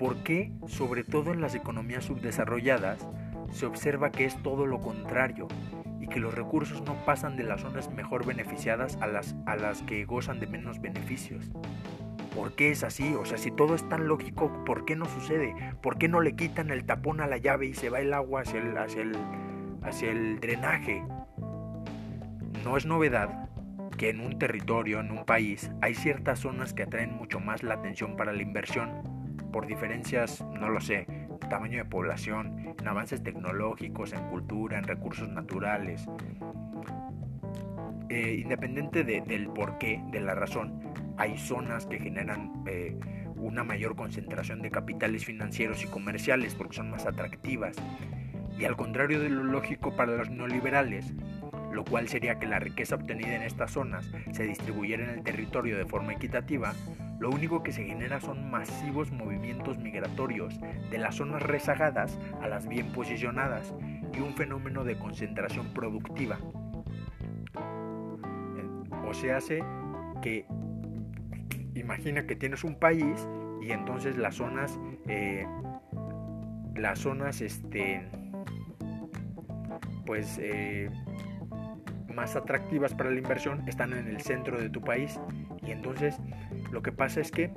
[0.00, 3.06] ¿por qué, sobre todo en las economías subdesarrolladas,
[3.52, 5.46] se observa que es todo lo contrario
[6.00, 9.82] y que los recursos no pasan de las zonas mejor beneficiadas a las, a las
[9.82, 11.50] que gozan de menos beneficios?
[12.34, 13.14] ¿Por qué es así?
[13.14, 15.54] O sea, si todo es tan lógico, ¿por qué no sucede?
[15.80, 18.40] ¿Por qué no le quitan el tapón a la llave y se va el agua
[18.40, 18.76] hacia el,
[19.82, 21.04] hacia el, drenaje?
[22.64, 23.48] No es novedad
[23.96, 27.74] que en un territorio, en un país, hay ciertas zonas que atraen mucho más la
[27.74, 28.90] atención para la inversión,
[29.52, 31.06] por diferencias, no lo sé,
[31.48, 36.08] tamaño de población, en avances tecnológicos, en cultura, en recursos naturales.
[38.08, 40.80] Eh, independiente del porqué, de la razón,
[41.16, 42.98] hay zonas que generan eh,
[43.36, 47.76] una mayor concentración de capitales financieros y comerciales porque son más atractivas.
[48.58, 51.12] Y al contrario de lo lógico para los neoliberales,
[51.72, 55.76] lo cual sería que la riqueza obtenida en estas zonas se distribuyera en el territorio
[55.76, 56.72] de forma equitativa,
[57.18, 62.68] lo único que se genera son masivos movimientos migratorios de las zonas rezagadas a las
[62.68, 63.74] bien posicionadas
[64.12, 66.38] y un fenómeno de concentración productiva.
[69.06, 69.62] O se hace
[70.22, 70.46] que
[71.74, 73.26] imagina que tienes un país
[73.62, 75.46] y entonces las zonas eh,
[76.76, 78.06] las zonas este
[80.06, 80.90] pues eh,
[82.14, 85.20] más atractivas para la inversión están en el centro de tu país.
[85.66, 86.16] Y entonces
[86.70, 87.50] lo que pasa es que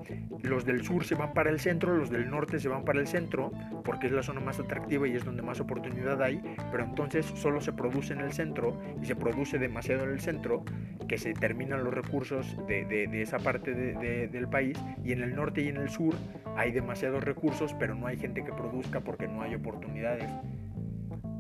[0.43, 3.07] los del sur se van para el centro, los del norte se van para el
[3.07, 3.51] centro
[3.83, 6.41] porque es la zona más atractiva y es donde más oportunidad hay,
[6.71, 10.63] pero entonces solo se produce en el centro y se produce demasiado en el centro
[11.07, 14.77] que se terminan los recursos de, esa parte del país.
[15.03, 16.15] Y en el norte y en el sur
[16.55, 20.29] hay demasiados recursos pero no hay gente que produzca porque no hay oportunidades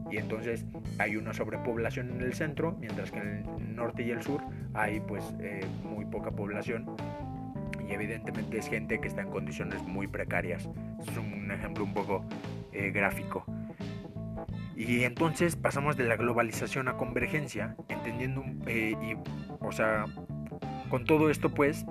[0.09, 0.65] y entonces
[0.99, 4.41] hay una sobrepoblación en el centro, mientras que en el norte y el sur
[4.73, 6.85] hay pues eh, muy poca población
[7.87, 10.69] y evidentemente es gente que está en condiciones muy precarias.
[11.07, 12.25] Es un ejemplo un poco
[12.71, 13.45] eh, gráfico.
[14.75, 19.17] Y entonces pasamos de la globalización a convergencia, entendiendo, eh,
[19.59, 20.05] o sea,
[20.89, 21.85] con todo esto pues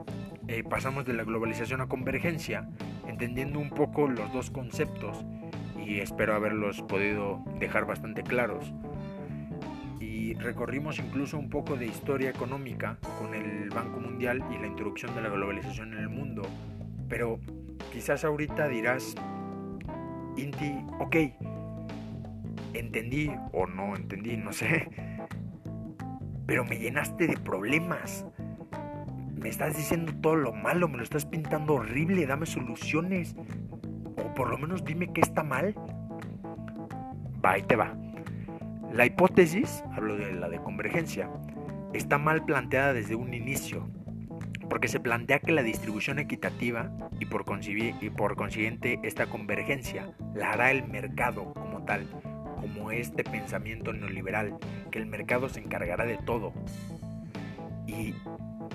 [0.71, 2.69] pasamos de la globalización a convergencia,
[3.09, 5.25] entendiendo un poco los dos conceptos
[5.87, 8.73] y espero haberlos podido dejar bastante claros.
[10.01, 15.15] Y recorrimos incluso un poco de historia económica con el Banco Mundial y la introducción
[15.15, 16.43] de la globalización en el mundo.
[17.09, 17.39] Pero
[17.93, 19.15] quizás ahorita dirás,
[20.37, 21.17] Inti, ok,
[22.75, 24.89] entendí o no entendí, no sé.
[26.47, 28.27] Pero me llenaste de problemas.
[29.37, 33.37] Me estás diciendo todo lo malo, me lo estás pintando horrible, dame soluciones
[34.37, 35.75] por lo menos dime qué está mal.
[37.45, 37.97] Va, ahí te va.
[38.93, 41.29] La hipótesis, hablo de la de convergencia,
[41.93, 43.89] está mal planteada desde un inicio,
[44.69, 47.45] porque se plantea que la distribución equitativa y por,
[48.01, 52.07] y por consiguiente esta convergencia la hará el mercado como tal,
[52.61, 54.59] como este pensamiento neoliberal,
[54.91, 56.53] que el mercado se encargará de todo.
[57.87, 58.15] Y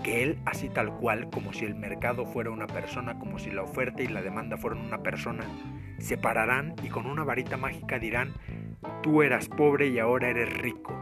[0.04, 3.64] que él así tal cual, como si el mercado fuera una persona, como si la
[3.64, 5.44] oferta y la demanda fueran una persona,
[6.00, 8.34] se pararán y con una varita mágica dirán,
[9.04, 10.94] tú eras pobre y ahora eres rico.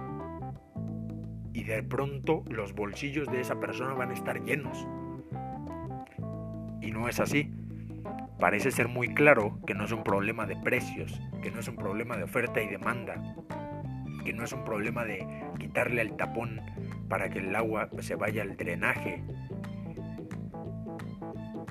[1.53, 4.87] Y de pronto los bolsillos de esa persona van a estar llenos.
[6.81, 7.51] Y no es así.
[8.39, 11.75] Parece ser muy claro que no es un problema de precios, que no es un
[11.75, 13.15] problema de oferta y demanda,
[14.23, 15.27] que no es un problema de
[15.59, 16.61] quitarle el tapón
[17.09, 19.23] para que el agua se vaya al drenaje,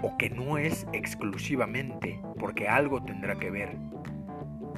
[0.02, 3.76] o que no es exclusivamente, porque algo tendrá que ver,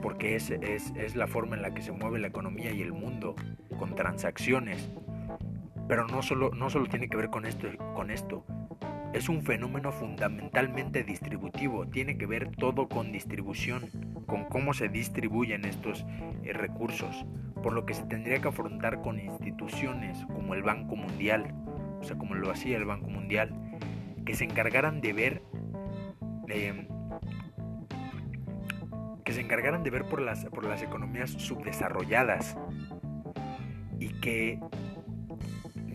[0.03, 3.35] porque es, es, la forma en la que se mueve la economía y el mundo,
[3.79, 4.91] con transacciones.
[5.89, 8.45] Pero no solo, no solo tiene que ver con esto, con esto,
[9.13, 13.91] es un fenómeno fundamentalmente distributivo, tiene que ver todo con distribución,
[14.27, 16.07] con cómo se distribuyen estos
[16.45, 17.27] eh, recursos,
[17.63, 21.55] por lo que se tendría que afrontar con instituciones como el Banco Mundial,
[22.01, 23.53] o sea, como lo hacía el Banco Mundial,
[24.25, 25.43] que se encargaran de ver
[26.49, 26.87] em,
[29.25, 32.57] que se encargaran de ver por las, por las economías subdesarrolladas
[34.01, 34.59] y que,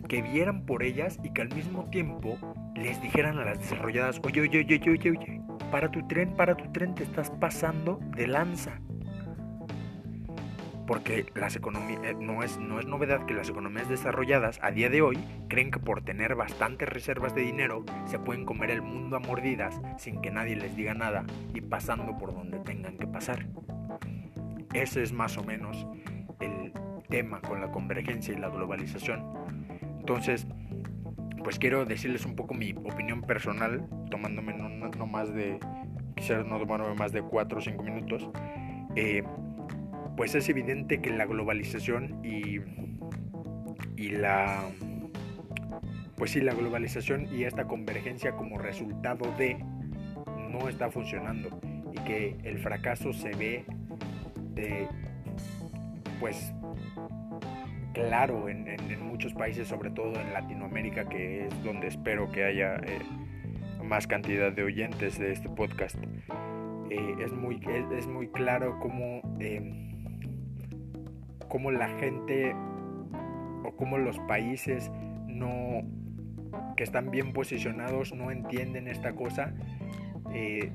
[0.08, 2.38] que vieran por ellas y que al mismo tiempo
[2.74, 5.40] les dijeran a las desarrolladas, oye, oye, oye, oye, oye,
[5.70, 8.80] para tu tren, para tu tren, te estás pasando de lanza
[10.86, 14.88] porque las economías, eh, no, es, no es novedad que las economías desarrolladas a día
[14.88, 15.18] de hoy
[15.48, 19.80] creen que por tener bastantes reservas de dinero se pueden comer el mundo a mordidas
[19.98, 21.24] sin que nadie les diga nada
[21.54, 23.46] y pasando por donde tengan que pasar.
[24.72, 25.86] Ese es más o menos
[26.40, 26.72] el
[27.08, 29.24] tema con la convergencia y la globalización.
[29.98, 30.46] Entonces,
[31.42, 35.58] pues quiero decirles un poco mi opinión personal, tomándome no, más de,
[36.14, 38.28] quisiera no tomarme más de 4 o 5 minutos.
[38.96, 39.22] Eh,
[40.16, 42.60] pues es evidente que la globalización y,
[43.96, 44.64] y la
[46.16, 49.58] pues sí, la globalización y esta convergencia como resultado de
[50.50, 51.60] no está funcionando
[51.92, 53.64] y que el fracaso se ve
[54.54, 54.88] de,
[56.18, 56.52] pues
[57.92, 58.66] claro en,
[59.00, 63.00] muchos países, sobre todo en Latinoamérica, que es donde espero que haya eh,
[63.82, 65.96] más cantidad de oyentes de este podcast.
[66.90, 67.58] Eh, es, muy,
[67.96, 69.95] es, muy claro cómo eh,
[71.48, 72.54] cómo la gente
[73.64, 74.90] o cómo los países
[75.26, 75.82] no
[76.76, 79.52] que están bien posicionados no entienden esta cosa
[80.32, 80.70] eh,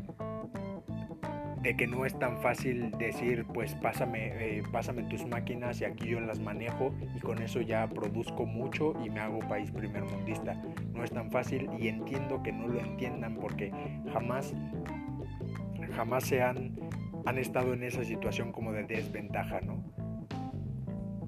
[1.62, 6.10] de que no es tan fácil decir pues pásame, eh, pásame tus máquinas y aquí
[6.10, 10.60] yo las manejo y con eso ya produzco mucho y me hago país primermundista.
[10.94, 13.72] No es tan fácil y entiendo que no lo entiendan porque
[14.12, 14.54] jamás
[15.92, 16.76] jamás se han,
[17.26, 19.81] han estado en esa situación como de desventaja, ¿no?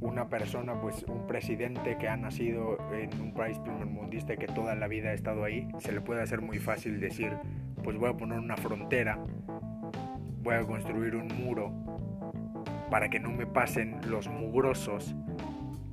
[0.03, 4.75] Una persona, pues un presidente que ha nacido en un país primermundista y que toda
[4.75, 7.31] la vida ha estado ahí, se le puede hacer muy fácil decir,
[7.83, 9.17] pues voy a poner una frontera,
[10.41, 11.71] voy a construir un muro
[12.91, 15.15] para que no me pasen los mugrosos,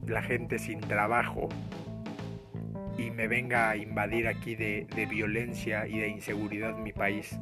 [0.07, 1.49] la gente sin trabajo
[2.99, 7.39] y me venga a invadir aquí de, violencia y de inseguridad mi país.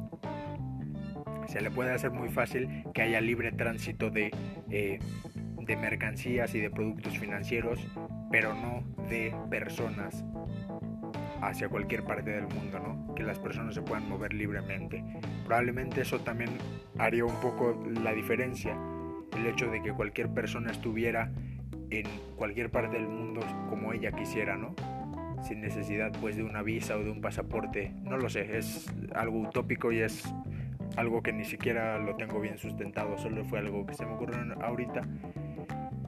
[1.47, 4.31] Se le puede hacer muy fácil que haya libre tránsito de
[4.69, 4.99] eh,
[5.69, 7.79] de mercancías y de productos financieros,
[8.31, 10.25] pero no de personas
[11.43, 13.13] hacia cualquier parte del mundo, ¿no?
[13.13, 15.03] Que las personas se puedan mover libremente.
[15.45, 16.49] Probablemente eso también
[16.97, 18.75] haría un poco la diferencia,
[19.37, 21.31] el hecho de que cualquier persona estuviera
[21.91, 24.73] en cualquier parte del mundo como ella quisiera, ¿no?
[25.43, 27.93] Sin necesidad pues de una visa o de un pasaporte.
[28.01, 30.33] No lo sé, es algo utópico y es
[30.97, 34.39] algo que ni siquiera lo tengo bien sustentado, solo fue algo que se me ocurrió
[34.61, 35.03] ahorita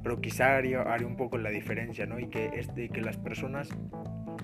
[0.03, 2.19] pero quizá haría, un poco la diferencia, ¿no?
[2.19, 3.69] Y que, este, que las personas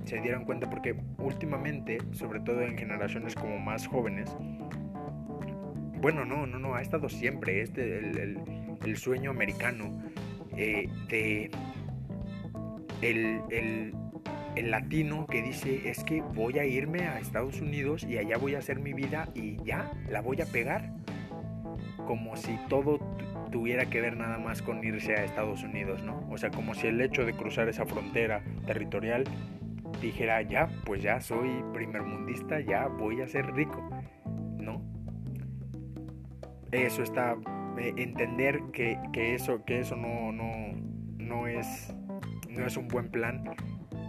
[0.05, 4.35] se dieran cuenta, porque últimamente, sobre todo en generaciones como más jóvenes,
[5.99, 8.39] bueno, no, no, no, ha estado siempre este, el,
[8.85, 9.99] el, sueño americano
[10.55, 11.49] eh, de
[13.01, 13.95] el, el,
[14.55, 18.53] el, latino que dice es que voy a irme a Estados Unidos y allá voy
[18.55, 20.93] a hacer mi vida y ya, la voy a pegar.
[22.05, 22.99] Como si todo
[23.51, 26.27] tuviera que ver nada más con irse a Estados Unidos, ¿no?
[26.29, 29.23] O sea, como si el hecho de cruzar esa frontera territorial
[30.01, 33.89] dijera, ya, pues ya soy primermundista, ya voy a ser rico,
[34.57, 34.81] ¿no?
[36.71, 37.35] Eso está,
[37.79, 40.51] eh, entender que, eso, que eso no, no,
[41.17, 41.93] no, es,
[42.49, 43.43] no es un buen plan,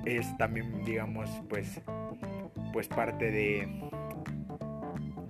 [0.04, 1.80] es también, digamos, pues,
[2.72, 3.68] pues parte de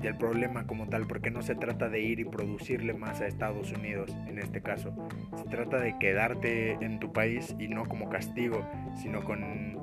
[0.01, 3.73] del problema como tal, porque no se trata de ir y producirle más a Estados
[3.73, 4.95] Unidos en este caso.
[5.37, 8.65] Se trata de quedarte en tu país y no como castigo,
[8.97, 9.83] sino con,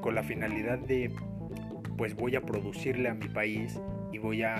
[0.00, 1.12] con la finalidad de,
[1.96, 3.80] pues voy a producirle a mi país
[4.12, 4.56] y voy a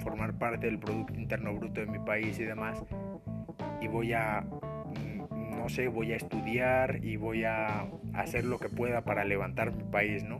[0.00, 2.82] formar parte del Producto Interno Bruto de mi país y demás.
[3.80, 8.68] y voy a, mm, no sé, voy a estudiar y voy a hacer lo que
[8.68, 10.38] pueda para levantar mi país, ¿no?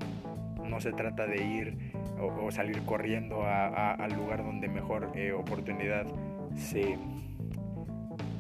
[0.64, 6.06] No se trata de ir o, salir corriendo al lugar donde mejor eh, oportunidad
[6.54, 6.98] se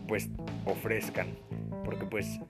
[0.08, 0.30] pues
[0.64, 1.26] ofrezcan
[1.84, 2.40] porque pues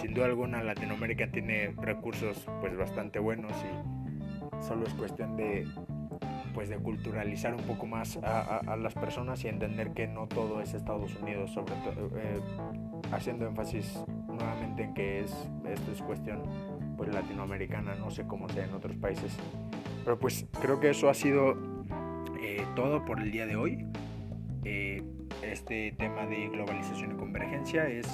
[0.00, 5.66] sin duda alguna Latinoamérica tiene recursos pues bastante buenos y solo es cuestión de
[6.54, 10.72] pues de culturalizar un poco más a, las personas y entender que no todo es
[10.72, 12.40] Estados Unidos, sobre todo eh,
[13.10, 13.98] haciendo énfasis
[14.28, 16.42] nuevamente en que es esto es cuestión
[16.96, 19.36] pues latinoamericana, no sé cómo sea en otros países.
[20.04, 21.56] Pero pues creo que eso ha sido
[22.40, 23.86] eh, todo por el día de hoy.
[24.64, 25.02] Eh,
[25.42, 28.06] este tema de globalización y convergencia es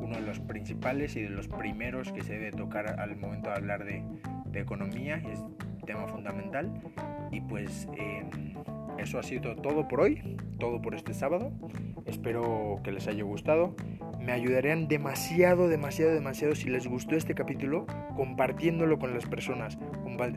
[0.00, 3.56] uno de los principales y de los primeros que se debe tocar al momento de
[3.56, 4.02] hablar de,
[4.46, 5.16] de economía.
[5.16, 5.40] Es
[5.88, 6.70] tema fundamental.
[7.32, 8.54] Y pues em,
[8.98, 11.52] eso ha sido todo por hoy, todo por este sábado.
[12.06, 13.74] Espero que les haya gustado.
[14.20, 17.86] Me ayudarían demasiado, demasiado, demasiado si les gustó este capítulo
[18.16, 19.78] compartiéndolo con las personas,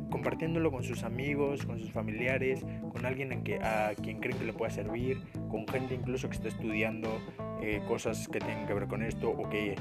[0.09, 3.33] compartiéndolo con sus amigos, con sus familiares, con alguien
[3.63, 7.09] a quien creen que le pueda servir, con gente incluso que está estudiando
[7.61, 9.75] eh, cosas que tengan que ver con esto o que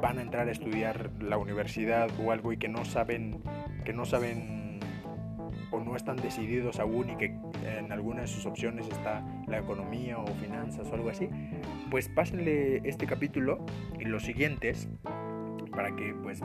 [0.00, 3.42] van a entrar a estudiar la universidad o algo y que no saben
[3.84, 4.80] que no saben
[5.70, 10.18] o no están decididos aún y que en alguna de sus opciones está la economía
[10.18, 11.28] o finanzas o algo así,
[11.90, 13.64] pues pásenle este capítulo
[13.98, 14.88] y los siguientes
[15.70, 16.40] para que pues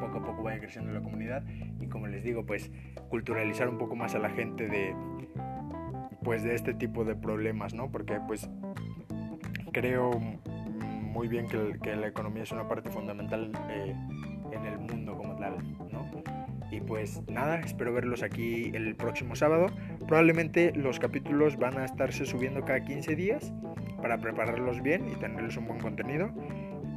[0.00, 1.44] poco a poco vaya creciendo la comunidad
[1.80, 2.70] y como les digo pues
[3.08, 4.94] culturalizar un poco más a la gente de
[6.22, 7.90] pues de este tipo de problemas, ¿no?
[7.90, 8.48] Porque pues
[9.72, 13.94] creo muy bien que, que la economía es una parte fundamental eh,
[14.52, 15.56] en el mundo como tal,
[15.90, 16.06] ¿no?
[16.70, 19.66] Y pues nada, espero verlos aquí el próximo sábado.
[20.10, 23.52] Probablemente los capítulos van a estarse subiendo cada 15 días
[24.02, 26.32] para prepararlos bien y tenerles un buen contenido.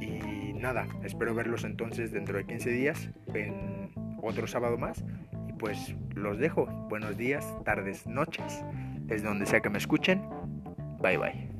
[0.00, 5.04] Y nada, espero verlos entonces dentro de 15 días en otro sábado más.
[5.48, 6.66] Y pues los dejo.
[6.88, 8.64] Buenos días, tardes, noches.
[9.02, 10.20] Desde donde sea que me escuchen.
[11.00, 11.54] Bye bye.